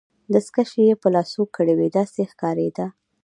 [0.33, 2.85] دستکشې يې په لاسو کړي وې، داسې یې ښکاریده.